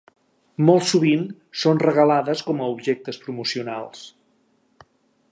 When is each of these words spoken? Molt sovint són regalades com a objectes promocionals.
Molt 0.69 0.85
sovint 0.91 1.25
són 1.63 1.81
regalades 1.83 2.41
com 2.47 2.63
a 2.63 2.69
objectes 2.77 3.19
promocionals. 3.27 4.01